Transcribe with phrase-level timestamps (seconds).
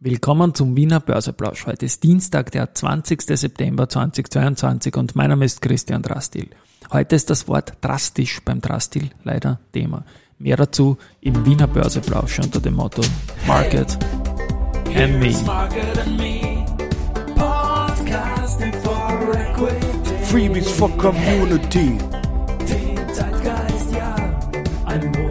[0.00, 1.66] Willkommen zum Wiener Börseplausch.
[1.66, 3.20] Heute ist Dienstag, der 20.
[3.36, 6.50] September 2022 und mein Name ist Christian Drastil.
[6.92, 10.04] Heute ist das Wort drastisch beim Drastil leider Thema.
[10.38, 13.02] Mehr dazu im Wiener Börseplausch unter dem Motto
[13.48, 13.98] Market
[14.94, 15.34] and Me.
[20.22, 21.98] Freebies for Community.
[23.92, 25.27] Ja,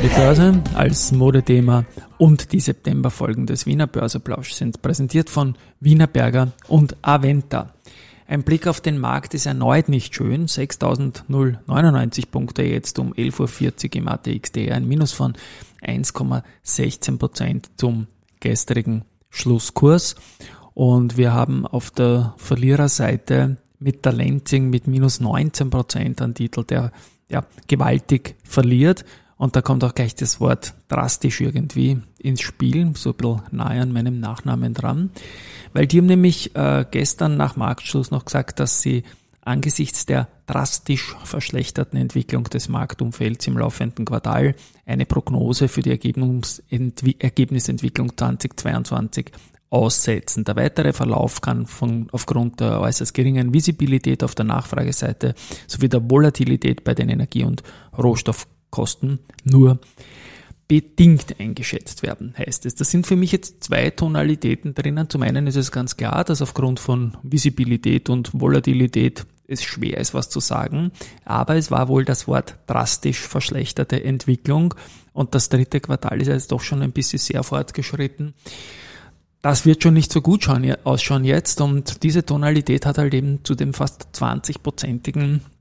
[0.00, 1.84] die Börse als Modethema
[2.18, 7.74] und die Septemberfolgen des Wiener Börseplausch sind präsentiert von Wiener Berger und Aventa.
[8.26, 10.46] Ein Blick auf den Markt ist erneut nicht schön.
[10.46, 15.34] 6.099 Punkte jetzt um 11.40 Uhr im ATXD, ein Minus von
[15.82, 18.06] 1,16 Prozent zum
[18.40, 20.16] gestrigen Schlusskurs.
[20.72, 26.64] Und wir haben auf der Verliererseite mit der Lenzing mit minus 19 Prozent einen Titel,
[26.64, 26.90] der
[27.28, 29.04] ja, gewaltig verliert.
[29.44, 33.82] Und da kommt auch gleich das Wort drastisch irgendwie ins Spiel, so ein bisschen nahe
[33.82, 35.10] an meinem Nachnamen dran.
[35.74, 39.02] Weil die haben nämlich äh, gestern nach Marktschluss noch gesagt, dass sie
[39.42, 44.54] angesichts der drastisch verschlechterten Entwicklung des Marktumfelds im laufenden Quartal
[44.86, 49.30] eine Prognose für die Ergebnisentwicklung 2022
[49.68, 50.44] aussetzen.
[50.44, 55.34] Der weitere Verlauf kann von, aufgrund der äußerst geringen Visibilität auf der Nachfrageseite
[55.66, 57.62] sowie der Volatilität bei den Energie- und
[58.74, 59.78] Rohstoffkosten nur
[60.66, 62.74] bedingt eingeschätzt werden, heißt es.
[62.74, 65.10] Das sind für mich jetzt zwei Tonalitäten drinnen.
[65.10, 70.14] Zum einen ist es ganz klar, dass aufgrund von Visibilität und Volatilität es schwer ist,
[70.14, 70.90] was zu sagen,
[71.26, 74.74] aber es war wohl das Wort drastisch verschlechterte Entwicklung
[75.12, 78.32] und das dritte Quartal ist jetzt doch schon ein bisschen sehr fortgeschritten.
[79.42, 80.48] Das wird schon nicht so gut
[80.84, 85.53] ausschauen jetzt und diese Tonalität hat halt eben zu dem fast 20-prozentigen äh,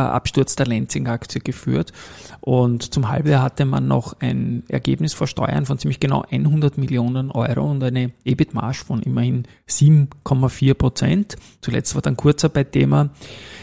[0.00, 1.92] Absturz der Lenzing-Aktie geführt.
[2.40, 7.30] Und zum Halbjahr hatte man noch ein Ergebnis vor Steuern von ziemlich genau 100 Millionen
[7.30, 11.36] Euro und eine EBIT-Marge von immerhin 7,4 Prozent.
[11.60, 13.10] Zuletzt war dann Kurzarbeit-Thema.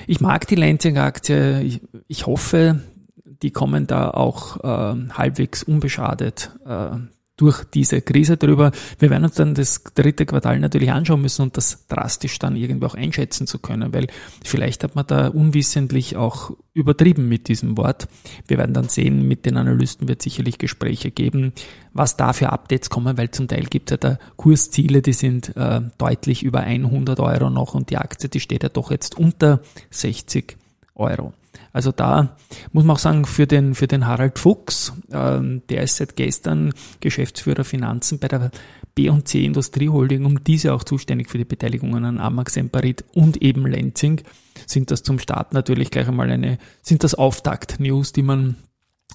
[0.07, 1.61] Ich mag die Lenzing-Aktie.
[1.61, 2.81] Ich, ich, hoffe,
[3.23, 6.97] die kommen da auch äh, halbwegs unbeschadet äh,
[7.35, 8.71] durch diese Krise drüber.
[8.99, 12.85] Wir werden uns dann das dritte Quartal natürlich anschauen müssen und das drastisch dann irgendwie
[12.85, 14.07] auch einschätzen zu können, weil
[14.43, 18.07] vielleicht hat man da unwissentlich auch übertrieben mit diesem Wort.
[18.47, 21.53] Wir werden dann sehen, mit den Analysten wird sicherlich Gespräche geben,
[21.93, 25.55] was da für Updates kommen, weil zum Teil gibt es ja da Kursziele, die sind
[25.55, 29.61] äh, deutlich über 100 Euro noch und die Aktie, die steht ja doch jetzt unter
[29.89, 30.57] 60
[30.95, 31.33] Euro.
[31.71, 32.35] Also da
[32.71, 36.73] muss man auch sagen, für den, für den Harald Fuchs, ähm, der ist seit gestern
[36.99, 38.51] Geschäftsführer Finanzen bei der
[38.95, 44.21] B&C Industrieholding und diese auch zuständig für die Beteiligungen an Amax Emperit und eben Lenzing,
[44.67, 48.55] sind das zum Start natürlich gleich einmal eine, sind das Auftakt-News, die man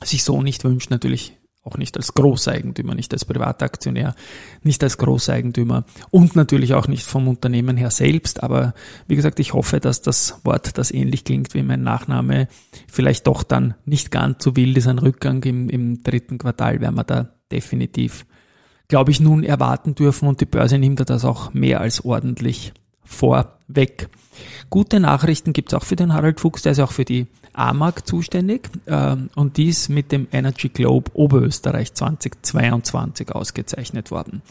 [0.02, 0.90] sich so nicht wünscht.
[0.90, 1.37] Natürlich
[1.68, 4.14] auch nicht als Großeigentümer, nicht als Privataktionär,
[4.62, 8.42] nicht als Großeigentümer und natürlich auch nicht vom Unternehmen her selbst.
[8.42, 8.74] Aber
[9.06, 12.48] wie gesagt, ich hoffe, dass das Wort, das ähnlich klingt wie mein Nachname,
[12.90, 14.88] vielleicht doch dann nicht ganz so wild ist.
[14.88, 18.26] Ein Rückgang im, im dritten Quartal werden wir da definitiv,
[18.88, 22.72] glaube ich, nun erwarten dürfen und die Börse nimmt das auch mehr als ordentlich
[23.68, 24.08] vorweg.
[24.70, 28.06] Gute Nachrichten gibt es auch für den Harald Fuchs, der ist auch für die AMAG
[28.06, 34.42] zuständig ähm, und dies mit dem Energy Globe Oberösterreich 2022 ausgezeichnet worden.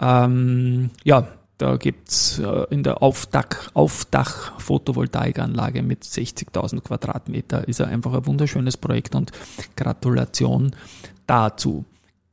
[0.00, 1.26] Ähm, ja,
[1.58, 8.78] da gibt's äh, in der Aufdach, Aufdach-Photovoltaikanlage mit 60.000 Quadratmeter ist er einfach ein wunderschönes
[8.78, 9.32] Projekt und
[9.76, 10.74] Gratulation
[11.26, 11.84] dazu.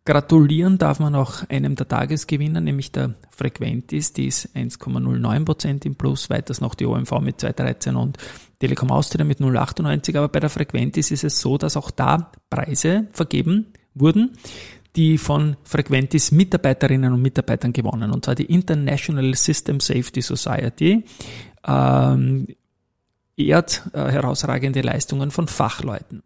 [0.07, 6.29] Gratulieren darf man auch einem der Tagesgewinner, nämlich der Frequentis, die ist 1,09% im Plus,
[6.29, 8.17] weiters noch die OMV mit 2,13 und
[8.57, 13.07] Telekom Austria mit 0,98, aber bei der Frequentis ist es so, dass auch da Preise
[13.11, 14.31] vergeben wurden,
[14.95, 21.03] die von Frequentis Mitarbeiterinnen und Mitarbeitern gewonnen, und zwar die International System Safety Society,
[21.67, 22.47] ähm,
[23.35, 26.23] ehrt äh, herausragende Leistungen von Fachleuten.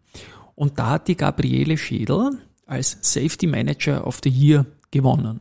[0.54, 5.40] Und da hat die Gabriele Schädel, als Safety Manager of the Year gewonnen.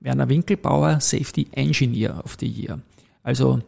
[0.00, 2.80] Werner Winkelbauer Safety Engineer of the Year.
[3.22, 3.60] Also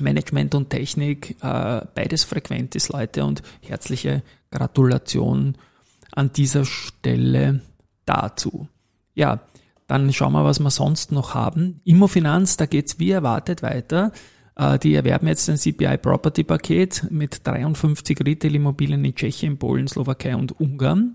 [0.00, 5.56] Management und Technik, äh, beides frequentes Leute und herzliche Gratulation
[6.12, 7.60] an dieser Stelle
[8.04, 8.68] dazu.
[9.14, 9.40] Ja,
[9.86, 11.80] dann schauen wir, was wir sonst noch haben.
[11.84, 14.12] Immofinanz, da geht's wie erwartet weiter.
[14.56, 20.34] Äh, die erwerben jetzt ein CPI Property Paket mit 53 Retail-Immobilien in Tschechien, Polen, Slowakei
[20.34, 21.14] und Ungarn.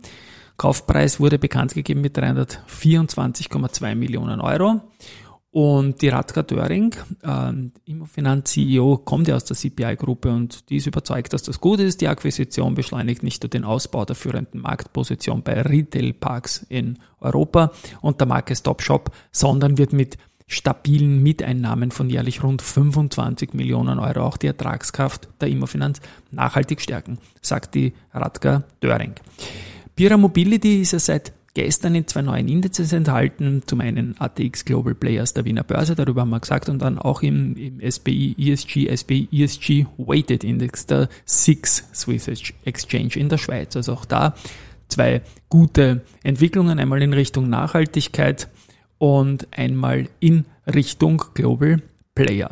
[0.58, 4.82] Kaufpreis wurde bekannt gegeben mit 324,2 Millionen Euro.
[5.52, 7.52] Und die Radka Döring, äh,
[7.84, 12.00] Immofinanz-CEO, kommt ja aus der CPI-Gruppe und die ist überzeugt, dass das gut ist.
[12.00, 18.22] Die Akquisition beschleunigt nicht nur den Ausbau der führenden Marktposition bei Retail-Parks in Europa und
[18.22, 20.18] der Marke Stop Shop, sondern wird mit
[20.48, 26.00] stabilen Mieteinnahmen von jährlich rund 25 Millionen Euro auch die Ertragskraft der Immofinanz
[26.32, 29.16] nachhaltig stärken, sagt die Radka Döring.
[30.02, 33.62] Pira Mobility ist ja seit gestern in zwei neuen Indizes enthalten.
[33.68, 37.22] Zum einen ATX Global Players der Wiener Börse, darüber haben wir gesagt, und dann auch
[37.22, 42.28] im, im SBI ESG, SBI ESG Weighted Index der SIX Swiss
[42.66, 43.76] Exchange in der Schweiz.
[43.76, 44.34] Also auch da
[44.88, 48.48] zwei gute Entwicklungen, einmal in Richtung Nachhaltigkeit
[48.98, 51.80] und einmal in Richtung Global
[52.16, 52.50] Player.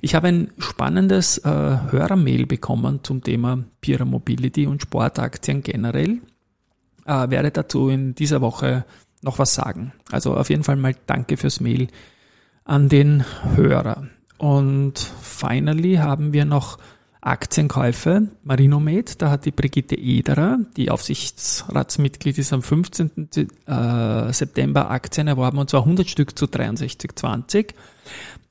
[0.00, 6.18] Ich habe ein spannendes äh, Hörermail bekommen zum Thema Pira Mobility und Sportaktien generell
[7.10, 8.84] äh, werde dazu in dieser Woche
[9.22, 9.92] noch was sagen.
[10.10, 11.88] Also auf jeden Fall mal danke fürs Mail
[12.64, 13.24] an den
[13.56, 14.08] Hörer.
[14.38, 16.78] Und finally haben wir noch
[17.20, 18.28] Aktienkäufe.
[18.44, 23.28] Marinomed, da hat die Brigitte Ederer, die Aufsichtsratsmitglied ist am 15.
[23.66, 27.74] Äh, September Aktien erworben und zwar 100 Stück zu 63,20.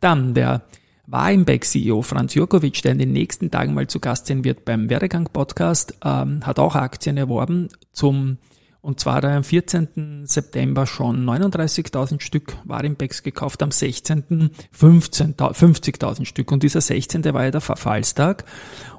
[0.02, 0.62] Dann der
[1.08, 5.96] Warimbeck-CEO Franz Jurkovic, der in den nächsten Tagen mal zu Gast sein wird beim Werdegang-Podcast,
[6.04, 8.38] ähm, hat auch Aktien erworben zum
[8.81, 10.24] und zwar er am 14.
[10.26, 14.52] September schon 39.000 Stück Warimbecks gekauft, am 16.
[14.74, 16.52] 50.000 Stück.
[16.52, 17.26] Und dieser 16.
[17.34, 18.46] war ja der Verfallstag.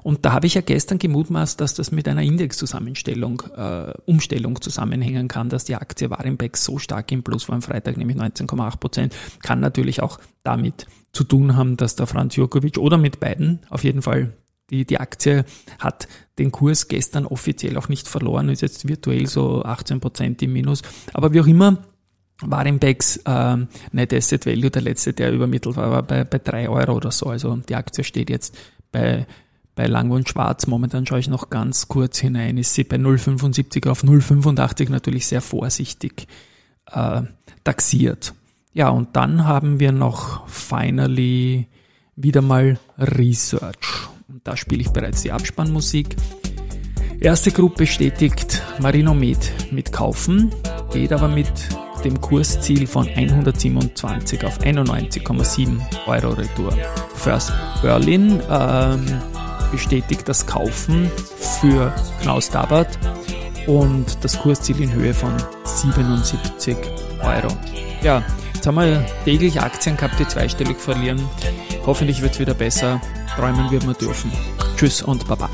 [0.02, 5.28] Und da habe ich ja gestern gemutmaßt, dass das mit einer Indexzusammenstellung, äh, Umstellung zusammenhängen
[5.28, 9.16] kann, dass die Aktie Warimbex so stark im Plus war am Freitag, nämlich 19,8 Prozent.
[9.42, 13.84] Kann natürlich auch damit zu tun haben, dass der Franz Jurkovic oder mit beiden auf
[13.84, 14.34] jeden Fall
[14.70, 15.44] die, die Aktie
[15.78, 16.08] hat
[16.38, 20.82] den Kurs gestern offiziell auch nicht verloren, ist jetzt virtuell so 18 Prozent im Minus.
[21.12, 21.78] Aber wie auch immer,
[22.42, 23.56] Warimbex äh,
[23.92, 27.26] Net Asset Value, der letzte, der übermittelt war, war bei, bei drei Euro oder so.
[27.26, 28.56] Also die Aktie steht jetzt
[28.92, 29.26] bei,
[29.74, 30.66] bei Lang und Schwarz.
[30.66, 35.42] Momentan schaue ich noch ganz kurz hinein, ist sie bei 0,75 auf 0,85 natürlich sehr
[35.42, 36.26] vorsichtig
[36.90, 37.22] äh,
[37.64, 38.34] taxiert.
[38.72, 41.66] Ja, und dann haben wir noch finally
[42.14, 44.09] wieder mal Research.
[44.44, 46.16] Da spiele ich bereits die Abspannmusik.
[47.20, 49.38] Erste Gruppe bestätigt Marino Med
[49.70, 50.50] mit Kaufen,
[50.92, 51.52] geht aber mit
[52.04, 56.72] dem Kursziel von 127 auf 91,7 Euro Retour.
[57.14, 57.52] First
[57.82, 59.04] Berlin ähm,
[59.70, 61.10] bestätigt das Kaufen
[61.60, 62.98] für Knaus Dabat
[63.66, 65.34] und das Kursziel in Höhe von
[65.64, 66.76] 77
[67.22, 67.54] Euro.
[68.02, 68.22] Ja,
[68.54, 71.20] jetzt haben wir täglich Aktien gehabt, die zweistellig verlieren.
[71.84, 73.00] Hoffentlich wird es wieder besser.
[73.40, 74.30] Träumen wird man dürfen.
[74.76, 75.48] Tschüss und Baba.